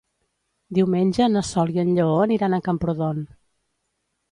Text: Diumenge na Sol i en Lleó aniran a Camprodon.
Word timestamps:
Diumenge 0.77 1.27
na 1.35 1.43
Sol 1.51 1.75
i 1.75 1.83
en 1.83 1.93
Lleó 1.99 2.17
aniran 2.25 2.57
a 2.59 2.63
Camprodon. 2.71 3.23